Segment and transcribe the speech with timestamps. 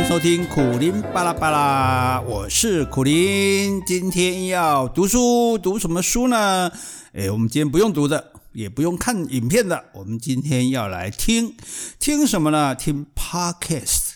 [0.00, 3.84] 迎收听苦林巴拉巴拉，我是苦林。
[3.84, 6.72] 今天要读书，读什么书呢？
[7.12, 11.54] 哎，我们今天不用读的，也不用看影片的，我们今天要来听
[11.98, 12.74] 听什么呢？
[12.74, 14.14] 听 Podcast。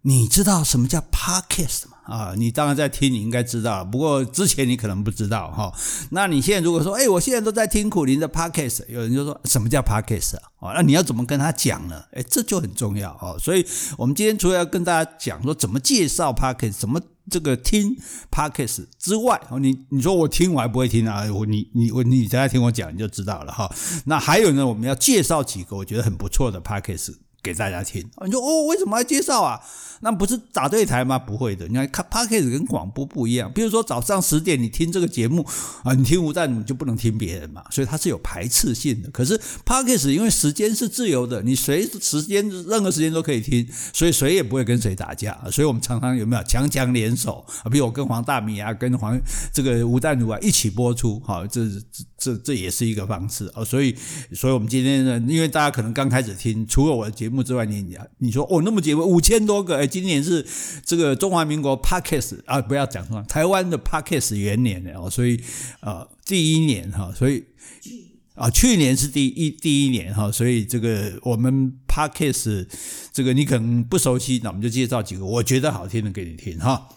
[0.00, 1.95] 你知道什么叫 Podcast 吗？
[2.08, 3.84] 啊，你当然在听，你应该知道。
[3.84, 5.72] 不过之前你可能不知道哈。
[6.10, 10.42] 那你现在如果说，哎，我现在都在听苦林的 Podcast，有人就说什么叫 Podcast 啊？
[10.60, 12.04] 哦，那你要怎么跟他讲呢？
[12.12, 13.36] 哎，这就很重要哦。
[13.38, 13.66] 所以
[13.98, 17.96] 我们今天除了要跟大家讲说怎么介绍 Podcast，怎么这个听
[18.30, 21.24] Podcast 之外，哦，你你说我听我还不会听啊？
[21.32, 23.68] 我你你我你再听我讲你就知道了哈。
[24.04, 27.14] 那还有呢，我们要介绍几个我觉得很不错的 Podcast。
[27.46, 29.60] 给大家听，你说哦，为什么要介绍啊？
[30.00, 31.16] 那不是打对台吗？
[31.18, 33.50] 不会的，你看，看 Podcast 跟广播不一样。
[33.54, 35.46] 比如说早上十点你听这个节目
[35.84, 39.08] 啊，你听吴淡如就不能听别人嘛，所以它是有排斥性的。
[39.10, 45.38] 可是 Podcast 因为时间是自由的，你随时间任何时间都可以听，所以谁也不会跟谁打架。
[45.50, 47.70] 所以我们常常有没有强强联手啊？
[47.70, 49.16] 比如我跟黄大米啊，跟黄
[49.54, 53.64] 这个吴淡如啊一起播出，好，这这这这也是一个方式啊。
[53.64, 53.96] 所以，
[54.34, 57.35] 所以我们今天呢，因为大家可能刚开始听，除了我的节目。
[57.42, 60.46] 之外，你你你说哦，那么节目五千多个，哎，今年是
[60.84, 65.40] 这个中华民国 Podcast 啊，不要讲什么，台湾的 Podcast 元年哦，所以
[65.80, 67.44] 呃第一年哈，所以
[68.34, 72.66] 啊去年是第一第一年哈，所以这个我们 Podcast
[73.12, 76.88] 这个你可能不熟悉，那我们就介绍几个我觉得好听的给你听哈。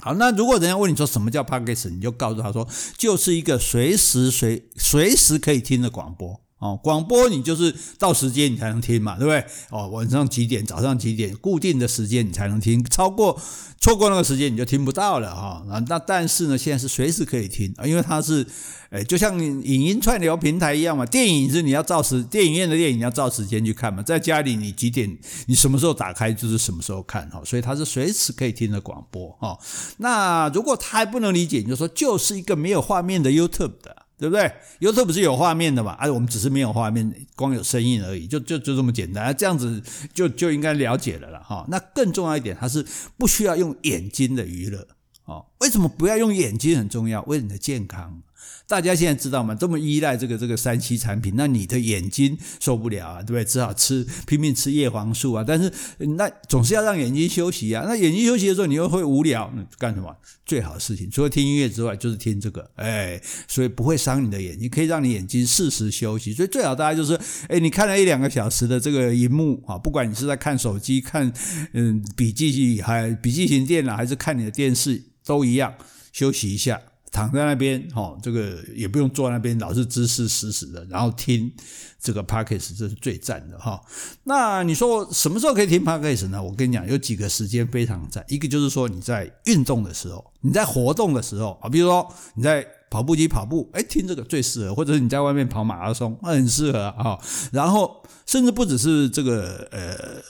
[0.00, 6.40] 好，那如果人家问你说什么叫 Podcast，你就告诉他说，就是一个随时随随时可以听的广播。
[6.58, 9.44] 哦，广播你就是到时间你才能听嘛，对不对？
[9.70, 13.40] 哦，晚上几点，早上几点，固定的时间你才能听，超过
[13.80, 15.64] 错过那个时间你就听不到了哈。
[15.88, 18.44] 那但是呢，现在是随时可以听啊，因为它是，
[18.90, 21.06] 诶，就像影音串流平台一样嘛。
[21.06, 27.40] 电影是你要照时，电影院的电影你要照时间去看嘛，在家里你几点，你什么时候打开就是什么时候看哈。
[27.44, 29.56] 所以它是随时可以听的广播哈。
[29.98, 33.97] 那如果他还不能理解，你就说就是一个没有画面的 YouTube 的。
[34.18, 35.92] 对不对？YouTube 不是有画面的嘛？
[35.92, 39.34] 哎，我们只是没有画面，光有声音而已，就就就这么简单。
[39.36, 39.80] 这样子
[40.12, 41.40] 就就应该了解了啦。
[41.40, 41.64] 哈。
[41.68, 42.84] 那更重要一点，它是
[43.16, 44.86] 不需要用眼睛的娱乐。
[45.24, 47.22] 哦，为什么不要用眼睛很重要？
[47.22, 48.22] 为了你的健康。
[48.68, 49.54] 大家现在知道吗？
[49.54, 53.42] 这么依赖这个这个三七产品，那你的眼睛受不了啊，对不对？
[53.42, 55.42] 只好吃拼命吃叶黄素啊。
[55.42, 55.72] 但是
[56.16, 57.86] 那总是要让眼睛休息啊。
[57.88, 60.14] 那眼睛休息的时候，你又会无聊，那干什么？
[60.44, 63.18] 最好的事情除了听音乐之外，就是听这个，哎，
[63.48, 66.34] 所以不会伤你的眼睛，可以让你眼睛适时休息。
[66.34, 67.18] 所以最好大家就是，
[67.48, 71.32] 哎，你看了一两个小时的这个荧幕啊，不管你是在看手机、看
[71.72, 75.74] 嗯笔记还笔记型电脑，还是看你的电视，都一样，
[76.12, 76.78] 休息一下。
[77.10, 81.52] 躺在那边，哈，这个也不用坐那边，老是姿势死死的，然后听
[82.00, 83.80] 这个 Podcast，这是最赞的哈。
[84.24, 86.42] 那你说什么时候可以听 Podcast 呢？
[86.42, 88.24] 我跟你讲，有几个时间非常赞。
[88.28, 97.18] 一个就是说你在运动的时候，你在活动的时候啊，比如说你在跑步机跑步，哎，听这个最适合；或者是你在外面跑马拉松，很适合啊。
[97.52, 100.22] 然后甚至不只是这个呃。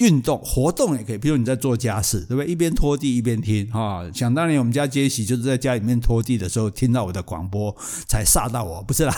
[0.00, 2.50] 运动活动也可以，比如你在做家事，对不对？
[2.50, 4.04] 一边拖地一边听哈。
[4.14, 7.74] 想当年我们家杰西就是在家里面拖地的时候听到我的广播，
[8.08, 9.14] 才煞到我，不是啦，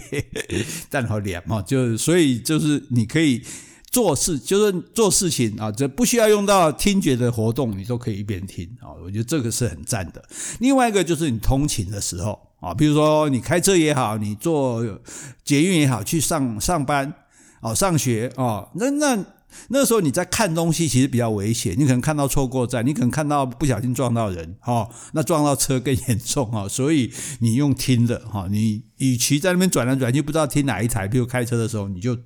[0.90, 3.42] 但好脸嘛，就所以就是你可以
[3.90, 8.92] 做事，就是做事情啊，这不需要用到听觉的活动，你都可以一边听啊。
[9.02, 10.22] 我觉得这个是很赞的。
[10.60, 14.84] 另外一个就是你通勤的时候啊，比如说你开车也好，你坐
[15.42, 17.10] 捷运也好，去上上班
[17.60, 19.24] 啊、上学啊，那那。
[19.68, 32.18] 那时候你在看东西，其实比较危险，你可能看到错过站，你可能看到不小心撞到人，哈，那撞到车更严重哦，所以你用听的哈，你与其在那边转来转去不知道听哪一台，比如开车的时候，你就。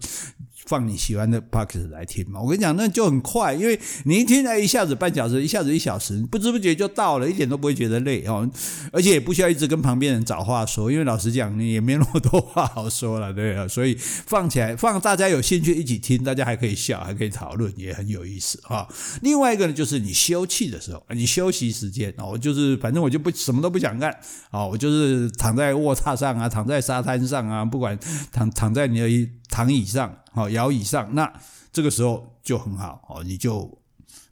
[0.69, 8.47] 放你喜欢的 Podcast 来听嘛，我跟你讲，那就很快，因为你一听，哎，一下子半小时，一下子一小时，不知不觉就到了，一点都不会觉得累哦，
[8.93, 18.87] 而且也不需要一直跟旁边人找话说，因为老实讲，你也没那么多话好说了，对啊，所以放起来，放大家有兴趣一起听，大家还可以笑，还可以讨论，也很有意思哈。
[19.23, 24.15] 另外一个呢，就是你休憩的时候，你休息时间啊，我就是反正我就不什么都不想干
[24.51, 27.99] 啊，我就是躺在卧榻上啊，躺在沙滩上啊，不管
[28.31, 29.31] 躺躺在你的。
[29.51, 31.31] 躺椅上，好摇椅上，那
[31.73, 33.79] 这个时候就很好哦，你就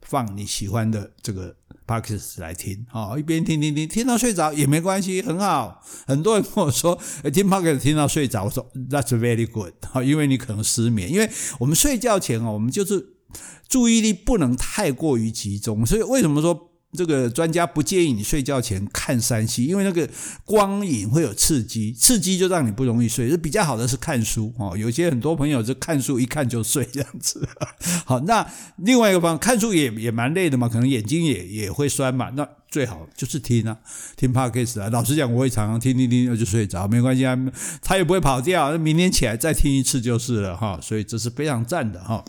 [0.02, 1.54] 放你喜欢的这个
[1.86, 5.82] Podcast 来听，好一边听听听，听到睡着也没关系，很好。
[6.06, 6.98] 很多人跟我说，
[7.34, 13.14] 听 Podcast 听到睡着，我说 That's very good，好，因为你可能失眠，因为我们睡觉前哦，我们就是
[13.68, 16.72] 注意力不能太过于集中，所以为什么说？
[16.96, 20.08] 这个专家不建议你睡觉前看三 C，因为那个
[20.44, 23.36] 光影会有刺激，刺激就让你不容易睡。
[23.36, 27.46] 比较好的是看书哦，有些很多朋友就看书一看就睡这样子。
[28.06, 28.44] 好，那
[28.76, 32.30] 另外一个方，看书也也蛮累的嘛，可能眼睛也也会酸嘛。
[32.30, 33.76] 那最好就是听啊，
[34.16, 34.88] 听 Podcast 啊。
[34.88, 37.36] 老实讲，我会常常听听听就睡着，没关系啊，
[37.82, 38.78] 他也不会跑掉。
[38.78, 40.80] 明天起来再听一次就是了哈。
[40.82, 42.24] 所以这是非常赞的哈。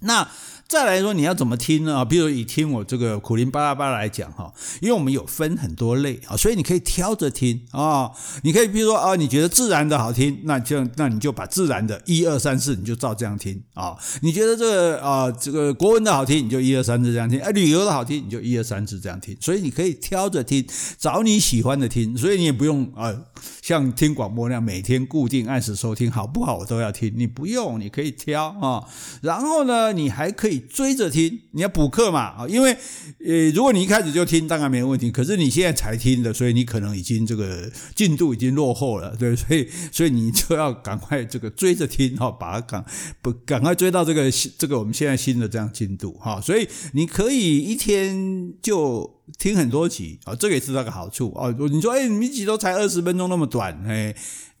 [0.00, 0.28] 那。
[0.66, 2.04] 再来说你要怎么听呢？
[2.04, 8.10] 比如以听我这个苦林巴拉巴拉来讲哈，因为我们有分很多类啊，所以你可以挑着听啊。
[8.42, 13.94] 你可以比如说啊，你觉得自然的好听，那就那你就把自然的一二三四你就照这样听啊。
[14.22, 17.38] 你觉得这个啊这个国文的好听，你就一二三四这样听。
[17.40, 19.36] 哎，旅游的好听，你就一二三四这样听。
[19.40, 20.66] 所以你可以挑着听，
[20.98, 22.16] 找你喜欢的听。
[22.16, 23.14] 所以你也不用啊，
[23.62, 26.56] 像听广播那样每天固定按时收听，好不好？
[26.56, 27.12] 我都要听。
[27.14, 28.82] 你不用，你可以挑啊。
[29.20, 30.53] 然后呢，你还可以。
[30.58, 32.46] 追着听，你要补课嘛啊？
[32.48, 32.76] 因为
[33.24, 35.10] 呃，如果你一开始就听，当然没问题。
[35.10, 42.84] 可是你现在才听的，所以你可能已经这个进度已经落后了，对， 所以所以你就要赶快这个追着听哈，把它赶
[43.22, 46.40] 不赶快追到这个这个我们现在新的这样进度哈。
[46.40, 51.54] 所以你可以一天就听很多集啊，这个也是那个好处哦。
[51.70, 54.14] 你说哎，你一集都才二十分钟那么短哎。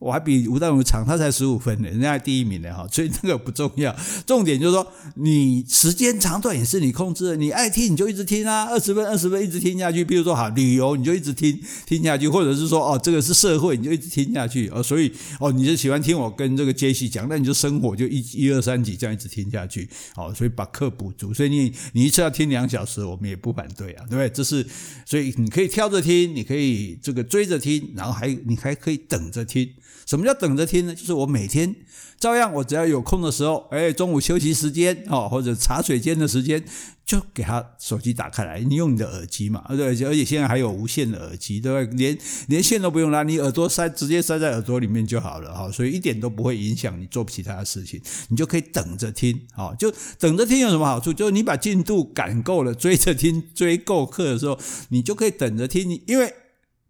[0.04, 3.96] 我还比吴淡如长，他才十五分呢，人家第一名呢哈， 所以这个不重要，
[4.26, 14.68] 重点就是说你时间长短也是你控制的，你爱听你就一直听啊，二十分二十分一直听下去，比如说好旅游你就一直听听下去，或者是说哦这个是社会你就一直听下去。
[14.68, 15.10] 哦，所以
[15.40, 24.28] 哦你就喜欢听我跟这个杰西讲，那你就生活就一一二三集这样一直听下去，哦，所以把课补足，所以你你一次要听两小时，我们也不反对啊，对不对？
[24.28, 24.66] 这是
[25.06, 29.66] 所以你可以挑着听，你可以这个追着听，然后还你还可以等着听。
[30.06, 30.94] 什么叫等着听呢？
[30.94, 31.74] 就是我每天
[32.18, 36.62] 照样，我只要有空的时候，哎，中午休息时间哦，或者茶水间的时间，
[37.04, 41.96] 就给他手机打开来，你用你的耳机嘛，对，而且现在还有无线的耳机，对不对？
[41.96, 42.18] 连
[42.48, 51.12] 连线都不用拉，你耳朵塞直接塞在耳朵里面就好了哈，所以一点都不会影响你做其他的事情，你就可以等着听，好，就等着听有什么好处？
[51.12, 54.58] 就是你把进度赶够了，追着听追够课的时候，
[54.90, 56.34] 你就可以等着听，你因为。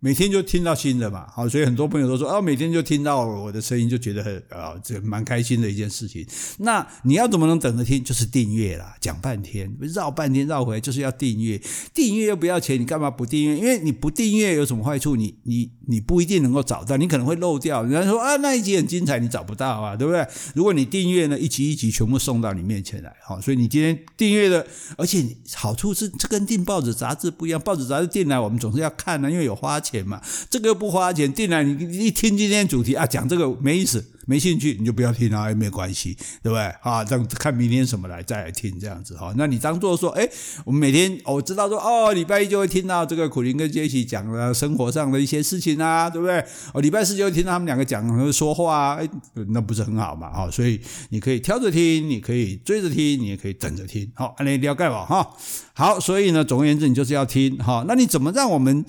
[0.04, 6.26] 每天就听到新的嘛，好，所以很多朋友都说，哦，每天就听到我的声音，就觉得很啊，这蛮开心的一件事情。
[6.58, 8.04] 那你要怎么能等着听？
[8.04, 11.58] 就是订阅啦，讲半天绕半天绕回来，就是要订阅。
[11.94, 13.56] 订阅又不要钱，你干嘛不订阅？
[13.56, 15.16] 因为你不订阅有什么坏处？
[15.16, 17.82] 你你你不一定能够找到，你可能会漏掉。
[17.82, 20.22] 人家说啊，那一集很精彩，你找不到啊，对不对？
[20.54, 24.66] 如果你订阅呢，一集一集全部送到你面前来，好，所以你今天订阅的，
[24.98, 25.24] 而且
[25.54, 29.93] 好处是这跟订报纸杂志不一样，报纸杂志订来我们总是要看呢，因为有花钱。
[30.02, 30.18] 嘛，
[30.48, 34.02] 这个又不花钱，定然你一听今天主题啊，讲这个没意思。
[34.26, 36.62] 没兴趣你就不要听啊，也没关系，对不对？
[36.80, 39.34] 啊，这看明天什么来再来听这样子哈。
[39.36, 40.26] 那你当做说，哎，
[40.64, 46.42] 我们每天我知道说，哦，礼拜一就会听到这个苦苓跟杰西讲了生活上的一些事情啊，对不对？
[46.72, 49.06] 哦，礼拜四就会听到他们两个讲说话啊，哎，
[49.50, 50.30] 那不是很好嘛？
[50.30, 50.80] 哈，所以
[51.10, 54.10] 你可以挑着听，你可以追着听，你也可以等着听。
[54.14, 55.04] 好，那了解吧？
[55.04, 55.36] 哈，
[55.74, 57.84] 好，所以呢，总而言之，你就是要听哈。
[57.86, 58.82] 那你怎么让我们？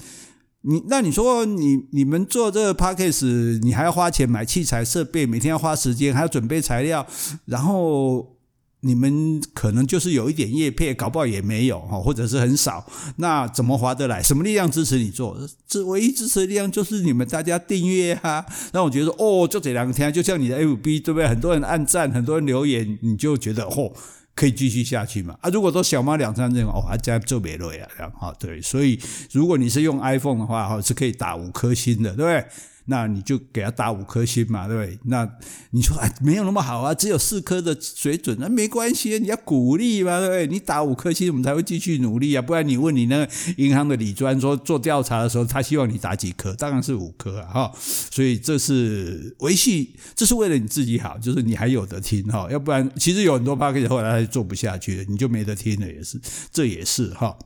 [0.68, 7.06] 你那你说你你们做这个 podcast，你还要花钱买器材设备，每天要花时间，还要准备材料，
[7.46, 8.36] 然后
[8.80, 12.84] 你们可能就是有一点叶片，搞不好也没有哈，或者是很少，
[13.18, 14.24] 那怎么划得来？
[14.24, 15.38] 什么力量支持你做？
[15.68, 18.44] 这唯一支持的力量就是你们大家订阅啊。
[18.74, 21.28] 让我觉得哦，就这两天，就像你的 FB 对不对？
[21.28, 23.94] 很多人按赞，很多人留言，你就觉得哦。
[24.36, 25.38] 可以继续下去嘛？
[25.42, 29.00] 啊，如果说小猫两三只哦，还在做没了呀，这样哈，对，所以
[29.32, 32.46] 如果你是用 iPhone 的话，哈，是可以打五颗星的，对不对？
[32.86, 35.00] 那你就给他打五颗星嘛，对不对？
[35.06, 35.30] 那
[35.72, 40.48] 你说哎，没有那么好啊，只有四颗的水准，那没关系，你要鼓励嘛，对不对？
[40.48, 46.54] 你打五颗星，我们才会继续努力啊，不然你问你那个银行的理专说做调查的时候，他希望你打几颗？
[46.56, 47.72] 当然是五颗啊，哈。
[47.76, 56.20] 所以这是维系，这是为了你自己好，就是你还有得听哈，要不然其实有很多 Podcast 后来他就做不下去了，你就没得听了，也是，
[56.52, 57.38] 这也是哈。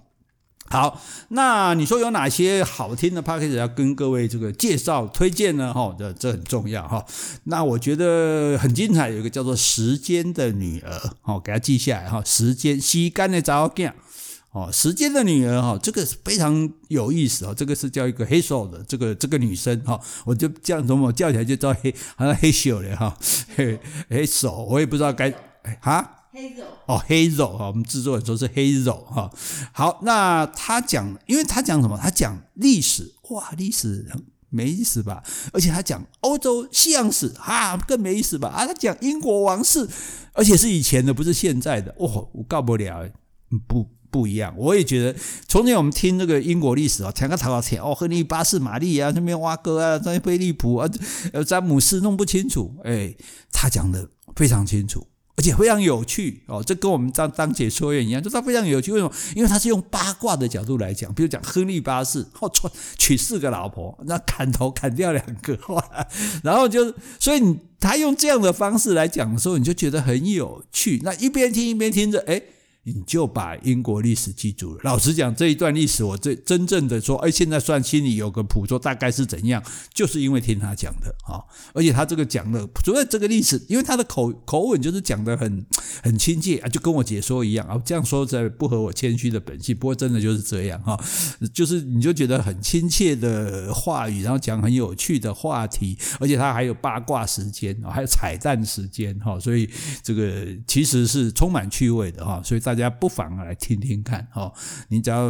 [0.69, 5.73] 好，那你说有哪些好听的 podcast 要跟各位这个介绍推荐呢？
[5.73, 7.03] 哈，这这很重要哈。
[7.45, 12.23] 那我觉得很精彩，有一个叫做《时间的女儿》，好，给它记下来哈。
[12.23, 13.91] 时间，时间的查某囝，
[14.51, 17.55] 哦，时间的女儿哈，这个非常有意思哦。
[17.57, 23.17] 这个是叫一个黑手的这个这个女生哈，我就这样怎么叫起来就叫黑，好像黑手的哈，
[23.55, 25.33] 黑黑手，我也不知道该
[25.81, 26.17] 哈。
[26.31, 29.31] 黑肉哦，黑肉哈，我们制作人说是黑肉哈。
[29.71, 31.97] 好，那他讲，因为他讲什么？
[32.01, 35.23] 他讲历史，哇，历史很没意思吧？
[35.53, 38.49] 而且他讲欧洲西洋史，哈，更没意思吧？
[38.49, 39.87] 啊，他讲英国王室，
[40.33, 41.93] 而且是以前的，不是现在的。
[41.97, 43.09] 哦，我告不了。
[43.67, 43.87] 不。
[44.11, 45.15] 不一样，我也觉得，
[45.47, 50.89] 从前我们听那个英国历史啊，讲个头前哦，亨利八世、玛丽啊，那边挖哥啊，那菲利普啊，
[51.45, 53.15] 詹姆斯弄不清楚，哎，
[53.51, 55.05] 他讲的非常清楚，
[55.39, 59.11] 而且非常有趣哦，这跟我们张张姐说员一样，就他非常有趣，为什么？
[59.37, 62.51] 因为他是用八卦的角度来讲，比如讲亨利八世哦，
[62.97, 65.57] 娶四个老婆，那砍头砍掉两个，
[66.43, 72.41] 然后就所以你他用这样的方式来讲的时候，你就觉得很有趣，那一边听一边听着，哎。
[72.83, 74.81] 你就把英国历史记住了。
[74.83, 79.61] 老实讲，这一段历史，我最真正的说，哎，现在算心里有个谱，说大概是怎样，
[79.93, 81.43] 就是因为听他讲的啊。
[81.73, 85.65] 而且他这个讲的，除了这个历史，因为他的口口吻就是讲的很
[86.01, 87.79] 很亲切啊，就跟我解说一样啊。
[87.85, 90.97] 这样说在不合我谦虚的本性，不过真的就是这样哈，
[91.53, 99.69] 就是你就觉得很亲切的话语，然后讲很有趣的话题，而且他还有八卦时间啊，还有彩蛋时间哈，所以
[100.01, 102.61] 这个其实是充满趣味的哈，所以。
[102.69, 104.53] 大家不妨来听听看哦，
[104.89, 105.23] 你只要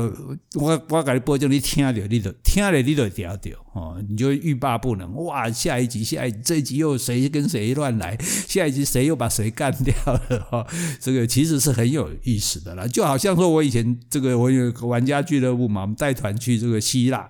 [0.56, 5.50] 我我给你播，就你听着你就听了你就调调哦，你就欲罢不能哇！
[5.50, 8.18] 下一集下一这一集又谁跟谁乱来？
[8.20, 10.48] 下一集谁又把谁干掉了？
[10.52, 10.68] 哈，
[11.00, 17.30] 这个其实是很有意思的啦，就好像说我以前这个我有个玩家俱乐部嘛，我们带团去这个希腊。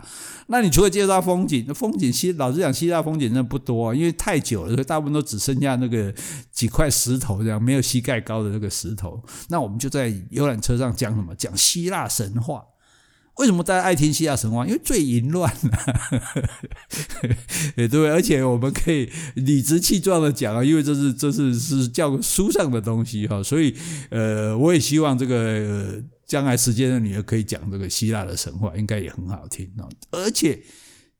[0.51, 6.13] 那你除了介绍风景，那风景希老实讲，希腊风景真的不多，因为太久了，大部分都只剩下那个
[6.51, 9.22] 几块石头这样，没有膝盖高的那个石头。
[9.50, 11.36] 那我们就在游览车上讲什么？
[11.36, 12.63] 讲希腊神话。
[13.39, 14.65] 为什么大家爱听希腊神话？
[14.65, 16.22] 因为最淫乱了，
[17.75, 18.12] 对 不对？
[18.12, 23.75] 而且我们可以理直气壮的讲啊，因为这是这是是教书上的东西哈，所以
[24.12, 25.36] 呃，我也希望这个。
[25.38, 29.89] 呃将来时间的女儿可以讲这个希腊的神话，应该也很好听哦。
[30.12, 30.62] 而且，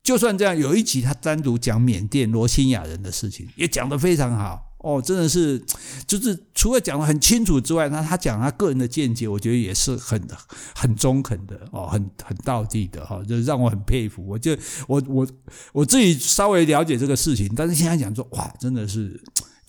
[0.04, 5.00] 就算这样，有一集他单独讲缅甸罗兴亚人的事情，也讲得非常好哦。
[5.00, 5.62] 真的是，
[6.06, 10.20] 就是除了讲的很清楚之外，那他讲他个人的见解，我觉得也是很
[10.74, 14.26] 很中肯的哦，很很道地的哈，就让我很佩服。
[14.26, 14.56] 我就
[14.86, 15.26] 我我
[15.72, 19.20] 我自己稍微了解这个事情，但是现在讲说哇，真的是。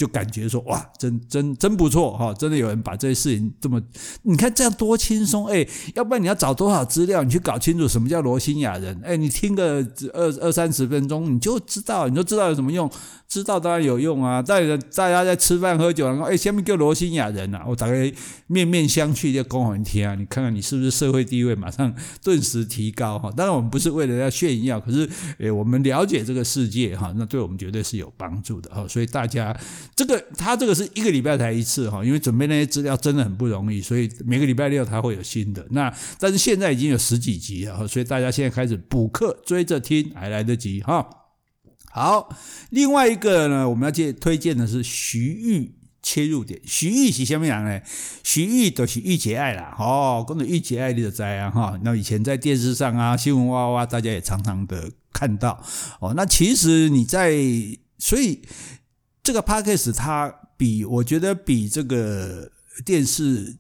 [0.02, 2.34] 就感觉说哇，真真真不错哈！
[2.34, 3.80] 真的有人把这些事情这么，
[4.24, 5.64] 你看这样多轻松哎！
[5.94, 9.16] 要不然你要找多少资料，你去搞清楚什么叫罗兴亚人哎？
[9.16, 12.90] 你听个二二三十分钟，你就知道，你就知道有什么用。
[13.28, 14.42] 知道当然有用啊！
[14.42, 18.12] 大家大家在吃饭喝酒，然后哎，下面叫罗兴亚人啊，我大概
[18.48, 20.16] 面面相觑就讲给你听啊！
[20.16, 23.32] 你看看你是不是社会地位马上顿时提高哈？
[23.32, 28.86] 当然我们不是为了要炫耀，可是诶，我们了解这个世界哈，那对我们绝对是有帮助的哈！
[28.90, 29.58] 所以大家
[30.04, 35.64] 这个他这个是一个礼拜才一次哈，因为准备那些资料真的很不容易，所以每个礼拜六他会有新的。
[35.70, 41.08] 那但是现在已经有十几集了，所以大家现在开始补课追着听还来得及哈。
[41.92, 42.36] 好，
[42.72, 46.60] 另外一个呢，我们要介推荐的是徐玉切入点。
[46.66, 47.80] 徐玉是什么人呢？
[48.24, 51.80] 徐玉都是玉姐爱啦，哦，讲到御姐爱你就知啊哈。
[51.84, 55.64] 那以前在电视上啊，新闻哇哇，大家也常常的看到
[56.00, 56.14] 哦。
[56.16, 57.36] 那其实你在，
[58.00, 58.42] 所以
[59.24, 62.52] 这个 Podcast 它比我觉得比这个
[62.86, 63.58] 电视。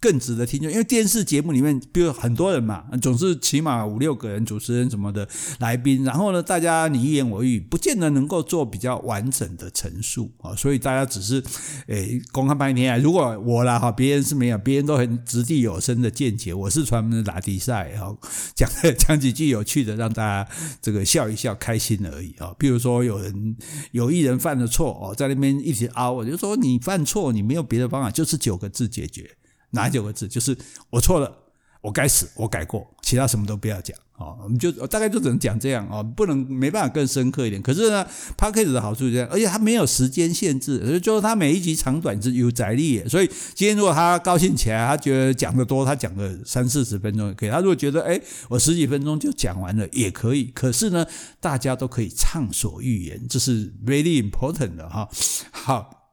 [0.00, 5.28] 更值得听就因为电视节目里面，比如很多人嘛，总是起码五六个人，主持人什么的
[5.58, 11.42] 来宾，然后呢，大家你一言我一语，不见得能够做比较完整的陈述啊，所以大家只是
[11.88, 13.00] 诶公开半天。
[13.02, 18.16] 如果我啦哈，别人是没有，别人都很掷地有声的见解，我是专门打比赛哈，
[18.54, 20.50] 讲讲几句有趣的，让大家
[20.80, 22.54] 这个笑一笑，开心而已啊。
[22.56, 23.56] 比如说有人
[23.90, 29.28] 有一人犯了错哦，在那边一直凹，我就说你犯错，你没有别的方法，就是九个字解决。
[29.70, 30.26] 哪九个字？
[30.28, 30.56] 就是
[30.90, 31.32] 我错了，
[31.80, 34.34] 我该死，我改过，其他什么都不要讲啊！
[34.42, 37.62] 我们就大概就只能讲这样啊，不能没办法更深刻一点。
[37.62, 38.04] 可是呢
[38.36, 43.06] ，Podcast 的好处是这样，而且它没有时间限制，所以就是它每一集长短是有载力。
[43.08, 50.46] 所以今天如果他高兴起来，他觉得讲得多，他讲个三四十分钟也可以；他如果觉得哎，我十几分钟就讲完了也可以。
[50.46, 51.06] 可是呢，
[51.38, 55.08] 大家都可以畅所欲言，这是 very important 的哈。
[55.52, 56.10] 好，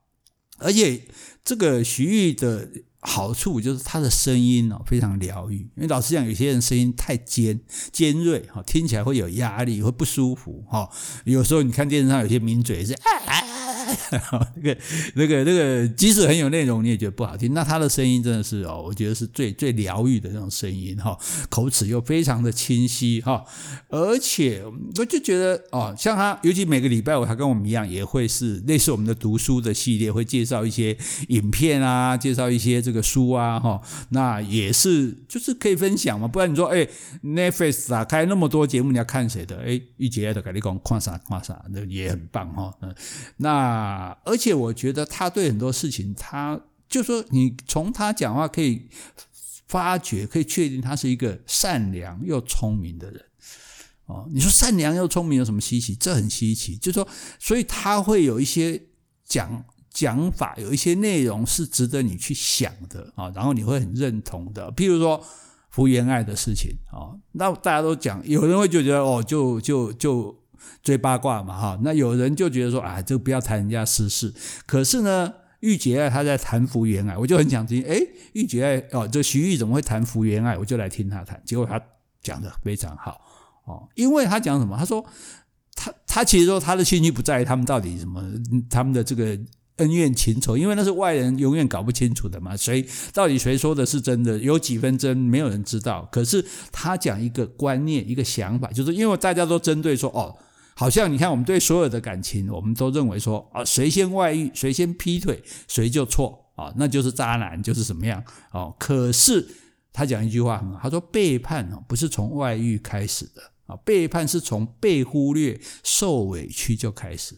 [0.59, 1.01] 而且
[1.43, 2.69] 这个徐玉的。
[3.05, 5.59] 好处就是他的声音哦，非常疗愈。
[5.75, 7.59] 因为老实讲，有些人声音太尖
[7.91, 10.89] 尖锐哈，听起来会有压力，会不舒服哈。
[11.23, 12.93] 有时候你看电视上有些名嘴是。
[14.11, 14.77] 那个、
[15.15, 17.53] 那个、那个，即使很有内容，你也觉得不好听。
[17.53, 21.17] 那他的声音真的是哦，我觉得是最最疗愈的那种声音哈，
[21.49, 23.43] 口齿又非常的清晰哈，
[23.89, 24.63] 而且
[24.97, 30.97] 我就觉得哦，像他，尤其每个礼拜五，他跟我们一样，也会是类似我们的读书的系列，会介绍一些
[31.29, 33.81] 影片啊，介绍一些这个书啊哈。
[34.09, 36.87] 那也是就是可以分享嘛，不然你说哎
[37.23, 39.57] ，Netflix 打开那么多节目，你要看谁的？
[39.65, 42.73] 哎，一节的跟你讲看啥看啥，那也很棒哈。
[43.37, 43.94] 那。
[43.95, 46.59] 啊，而且我觉得他对很多事情，他
[46.89, 48.89] 就说你从他讲话可以
[49.67, 53.23] 发觉，可以确定他是一个善良又聪明的人。
[54.07, 55.95] 哦，你说善良又聪明有什么稀奇？
[55.95, 57.07] 这很稀奇，就是说，
[57.39, 58.79] 所以他会有一些
[59.25, 64.71] 讲讲法，有一些内容是值得你去想的啊，然后你会很认同的。
[64.73, 65.23] 譬如说
[65.71, 70.37] 福原爱的事情啊，那大家都讲，有人会就觉得哦，就就就
[70.83, 74.33] 追八卦嘛哈，那有人就觉得说啊，这不要谈人家私事。
[74.65, 80.57] 可是呢，玉洁爱他在谈福原爱，我就很想听，诶，玉洁爱哦，这徐玉怎么会谈福原爱？
[80.57, 81.81] 我就来听他谈，结果他
[82.21, 83.19] 讲得非常好。
[83.65, 84.77] 哦，因为他讲什么？
[84.77, 85.03] 他说
[85.73, 88.23] 他他其实说他的兴趣不在于他们到底什么，
[88.69, 89.37] 他们的这个
[89.77, 92.55] 恩怨情仇，因为那是外人永远搞不清楚的嘛。
[92.55, 96.07] 谁到底谁说的是真的，有几分真，没有人知道。
[96.11, 100.37] 可是他讲一个观念，一个想法，就是因为大家都针对说，哦，
[100.75, 108.75] 好像你看我们对所有的感情，我们都认为说，啊，谁先外遇，谁先劈腿，谁就错啊，那就是渣男，就是什么样哦。
[108.77, 109.47] 可是
[109.93, 113.41] 他讲一句话，他说背叛哦，不是从外遇开始的。
[113.67, 117.35] 啊，背叛是从被忽略、受委屈就开始。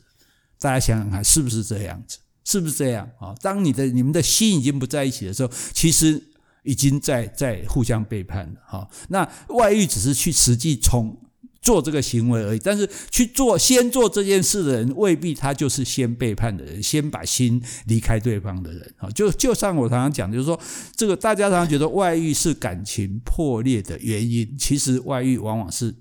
[0.60, 2.18] 大家想想看，是不是这样子？
[2.44, 3.34] 是不是这样啊？
[3.42, 6.22] 当你的你们的心已经不在一起的时候，其实
[6.64, 8.60] 已经在在互相背叛了。
[8.66, 11.18] 哈，那外遇只是去实际从
[11.68, 18.94] 做这个行为而已，但是去做先做这件事的人，未必他就是先背叛的人，先把心离开对方的人。
[18.98, 20.58] 啊，就就像我常常讲，就是说，
[20.96, 25.94] 这个大家常常觉得外遇是感情破裂的原因，其实外遇往往是。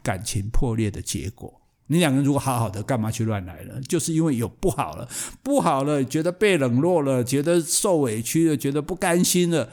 [0.00, 1.52] 感情破裂的结果，
[1.88, 3.78] 你两个人如果好好的，干嘛去乱来了？
[3.82, 5.06] 就是因为有不好了，
[5.42, 9.70] 不好了，觉得被冷落了，觉得受委屈了，觉得不甘心了，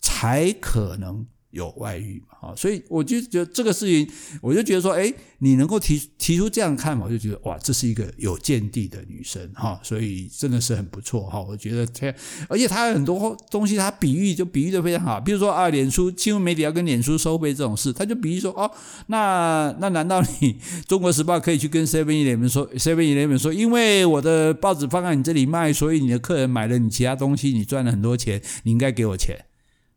[0.00, 1.26] 才可能。
[1.50, 2.48] 有外遇嘛？
[2.48, 4.08] 啊，所以我就觉得这个事情，
[4.42, 11.40] 我就觉得说，哎，你能够提提出这样看，我就觉得哇，这是一个有见地的女生哈，所以真的是很不错哈。
[11.40, 12.14] 我觉得这，
[12.48, 15.20] 而且她很多东西，她比喻就比喻的非常好。
[15.20, 18.70] 比如说啊，脸书新闻媒体要跟脸书收费这种事，她就比喻说，哦，
[19.06, 29.45] 那那难道你中国时报可以去跟 Seven Eleven 说，Seven Eleven 说，因为我的报纸放在你这里卖，所以你的客人买了你其他东西，你赚了很多钱，你应该给我钱。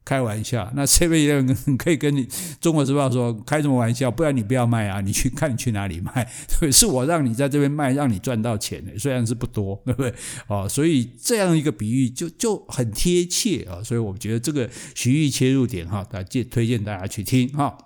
[0.09, 2.25] 开玩笑，那 Seven 可以跟你
[2.59, 4.09] 《中国时报》说开什么玩笑？
[4.09, 5.01] 不然你不要卖啊！
[5.05, 6.27] 你去看你去哪里卖？
[6.59, 10.11] 对 是我让你在这边卖，让你赚到钱的，虽然是不多， 对不对？
[10.47, 13.83] 哦，所以这样一个比喻就就很贴切啊！
[13.83, 17.77] 所以我觉得这个徐玉切入点哈，大家推荐大家去听哈。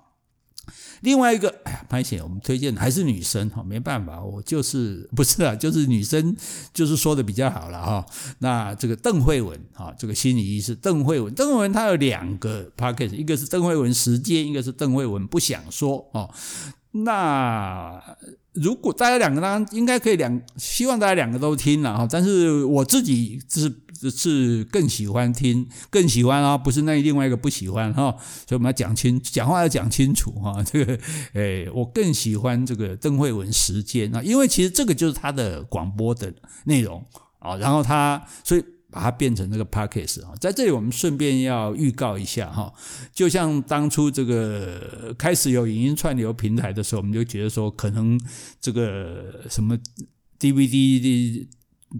[1.04, 6.36] 另外一个，哎呀，潘姐，我们推荐的还是女生哈，没办法，我就是 不是啊，就是女生
[6.74, 8.06] 就是说的比较好了哈。
[8.40, 16.34] 那这个邓慧文哈，这个心理医师邓慧文，邓慧文她有两个 pocket，一个是邓慧文时间，一个是邓慧文不想说哦。
[16.92, 18.02] 那
[18.54, 22.08] 如果大家两个当然应该可以两，希望大家两个都听了哈。
[22.10, 23.74] 但是我自己是
[24.12, 28.16] 是更喜欢听，更喜欢啊，不是那另外一个不喜欢哈。
[28.48, 30.64] 所以我们要讲清，讲话要讲清楚哈。
[30.72, 31.00] 这个
[31.34, 36.34] 诶，我更喜欢这个邓慧文时间啊，因为其实这个就是他的广播的
[36.66, 37.04] 内容
[37.40, 37.56] 啊。
[37.58, 38.64] 然后他所以。
[38.94, 42.72] 把它变成那个 podcast 啊，在这里我们顺便要预告一下哈，
[43.12, 48.20] 就像当初这个开始有影音串流平台的时候，我们就觉得说可能
[48.62, 49.76] 这个什么
[50.40, 51.48] DVD 的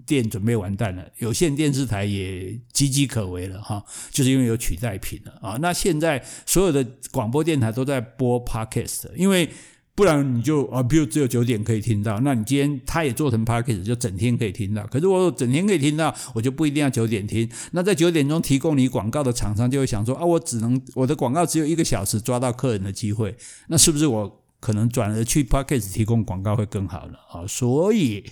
[0.06, 5.58] 店准备完蛋了，有线电视台也岌岌可危了哈，就是因为有取代品了啊。
[5.60, 9.50] 那现在所有的广播电台都在播 podcast，因为。
[9.96, 14.84] 不然你就啊，比如只有九点可以听到，那你今天他也做成 podcast 就整天可以听到。
[14.88, 17.48] 可是我整天可以听到，我就不一定要九点听。
[17.72, 23.36] 那在九点钟提供你广告的厂商就会想说啊，我只能我的广告只有一个小时抓到客人的机会，
[23.68, 27.46] 那是不是我可能转而去 podcast 提供广告会更好了啊？
[27.46, 28.24] 所以。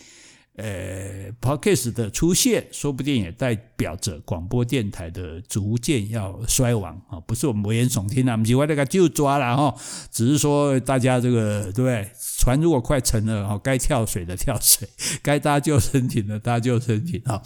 [0.55, 7.19] 呃，Podcast 的出现，说不定也代表着广播电台的逐渐要衰亡啊！
[7.27, 9.75] 不是我们危言耸听啊，我们喜欢那个就抓了哈，
[10.13, 12.11] 只是说大家这个对不对？
[12.39, 14.87] 船如果快沉了哈，该跳水的跳水，
[15.25, 17.43] 该搭救生艇的搭救生艇啊！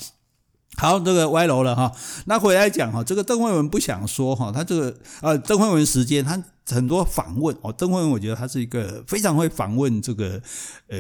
[0.77, 1.93] 好，这个歪楼了哈。
[2.25, 10.43] 那回来讲哈，这个邓惠文不想说哈，他这个呃，邓惠文时间他很多访问哦，邓惠文我觉得他是一个非常会访问这个
[10.89, 10.99] 呃。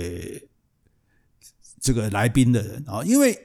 [1.87, 3.39] 这个来宾的人啊，因为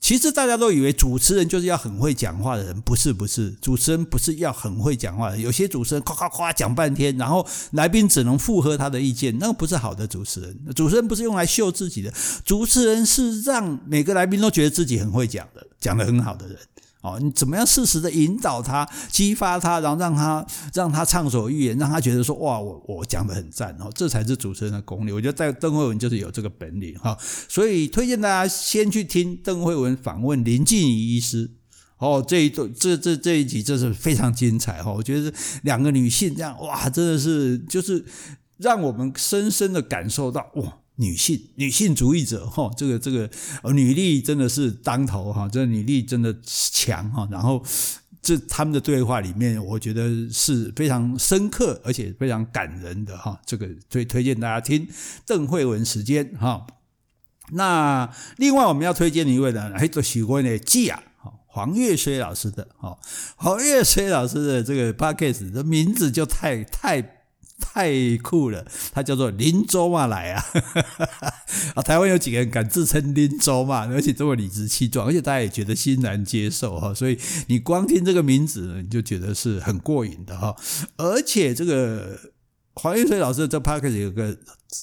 [0.00, 10.58] 其实大家都以为主持人就是要很会讲话的人，不是不是，主持人不是要很会讲话的，有些主持人夸夸夸讲半天，然后来宾只能附和他的意见，那个不是好的主持人。
[10.74, 12.10] 主持人不是用来秀自己的，
[12.46, 16.56] 主持人是让每个来宾都觉得自己很会讲的，讲得很好的人。
[17.02, 25.12] 哦，你怎么样适时的引导他、激发他，然后让他让他畅所欲言，让他觉得说哇，我我讲的很赞哦，这才是主持人的功力。
[25.12, 27.16] 我觉得在邓慧文就是有这个本领哈，
[27.48, 31.50] 所以推荐大家先去听邓慧文访问林静怡医师
[31.96, 34.90] 哦，这一段这这这一集真是非常精彩哈！
[34.90, 35.32] 我觉得
[35.62, 38.04] 两个女性这样哇，真的是就是
[38.56, 43.28] 让我们深深的感受到哇，女性女性主义者哈，这个这个
[43.72, 47.26] 女力真的是当头哈，这女力真的强哈。
[47.30, 47.64] 然后
[48.20, 53.40] 这他们的对话里面，我觉得是非常深刻而且非常感人的哈。
[53.46, 54.86] 这个推推荐大家听
[55.24, 56.66] 邓惠文时间哈。
[57.52, 61.02] 那另外我们要推荐的一位呢，还有喜欢的季啊。
[61.52, 62.96] 黄越绥老师的，哦，
[63.34, 67.19] 黄越绥老师的这个 podcast 的名字就太太
[67.60, 70.44] 太酷了，他叫做林州嘛来啊，
[71.76, 80.56] 啊，台湾有几个人敢自称林州嘛，而且这么理直气壮，而且大家也觉得欣然接受哈，所以你光听这个名字呢，你就觉得是很过瘾的哈，
[80.96, 82.18] 而且这个
[82.74, 84.36] 黄越绥老师这 podcast 有个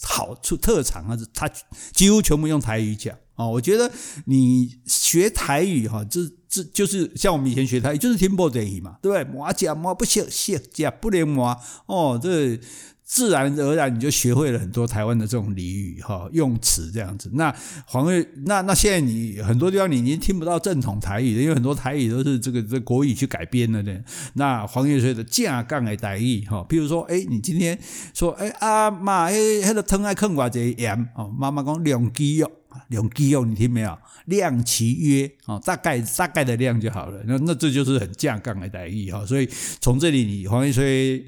[0.04, 1.50] 好处特长啊，他
[1.94, 3.18] 几乎全部用台语讲。
[3.38, 3.89] 哦，我觉得
[4.26, 6.19] 你学台语哈，这
[6.50, 9.23] 这就是像我们以前学台语，就是听不得语嘛，对不对？
[9.34, 11.56] 磨甲磨不行，卸甲不能磨。
[11.86, 12.60] 哦，这
[13.04, 17.30] 自然而然你就学会了很多台湾的这种俚语哈，用词这样子。
[17.36, 23.97] 那黄越，那那现在你很多地方你已经听不到正统台语了，因为很多台语都是这个这、国语去改编的呢。
[24.34, 27.78] 那黄越绥的架杠的台语哈，譬如说，哎，你今天
[28.13, 32.52] 说，哎啊妈，迄迄个汤爱囥偌济盐哦，妈妈讲两鸡肉。
[32.90, 33.98] 两句哦，你听没有？
[34.26, 37.22] 量其约哦，大概大概的量就好了。
[37.26, 39.26] 那那这就是很降杠的待遇哈。
[39.26, 39.48] 所以
[39.80, 41.26] 从这里你黄一吹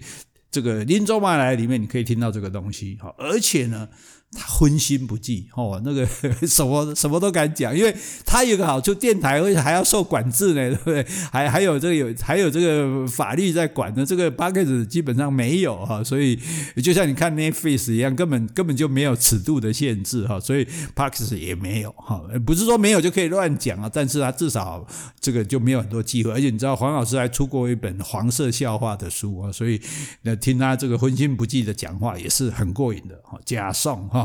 [0.51, 3.13] 这个林州马来里面，你可以听到这个东西哈。
[3.17, 3.87] 而且呢。
[4.31, 6.05] 他荤心不忌哦，那个
[6.45, 11.03] 什么什么都敢讲，因为他有个好处，电台而且还要受管制呢，对不对？
[11.31, 16.39] 还还有这个有还有这个法律在管呢，这个 Podcast 基本上没有哈，所以
[16.83, 24.85] 就像你看 Netflix 一样，根本根本就没有尺度的限制哈，所以 Parks 也没有哈，不是说没有就可以乱讲啊，但是他至少
[25.19, 29.81] 这个就没有很多机会，而且你知道黄老师还出过一本黄色笑话的书啊，所以
[30.21, 34.18] 那听他这个荤心不忌的讲话也是很过瘾的哈，加送哈。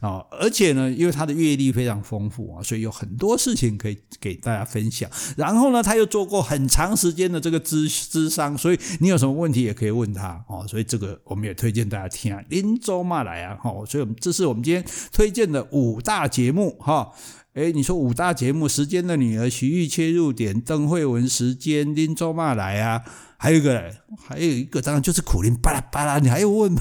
[0.00, 5.10] 啊，而且呢，因为他的阅历非常丰富啊，所以有很多事情可以给大家分享。
[5.36, 10.64] 然后呢，他又做过很长时间的这个资资商，所以你有什么问题也可以问他哦。
[10.68, 13.70] 所以这个我们也推荐大家听啊，林州嘛来啊，哈。
[13.86, 17.12] 所以我们这是我们今天推荐的五大节目哈。
[17.54, 23.02] 诶，你说五大节目，时间的女儿、徐玉切入点、邓惠文时间、林州嘛来啊。
[23.40, 23.80] 还有一个，
[24.26, 26.80] 还有一个，当然就是苦苓巴拉巴拉，你还要问吗？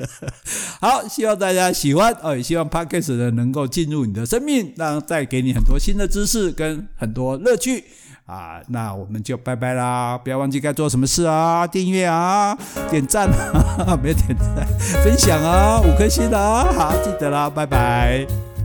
[0.80, 7.84] 好，希望大家喜欢哦，也希望 Podcast 呢能够进入你的生命，让带给你很多新的知识跟很多乐趣
[8.24, 8.62] 啊。
[8.68, 12.56] 那我们就拜拜啦，不要忘记该做什么事啊，订阅啊，
[12.90, 14.66] 点赞啊， 没有点赞，
[15.04, 18.55] 分享啊，五颗星啊，好，记得啦，拜拜。